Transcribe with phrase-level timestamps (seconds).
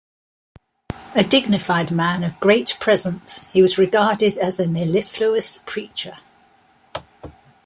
[1.13, 6.17] A dignified man of great presence, he was regarded as a mellifluous preacher.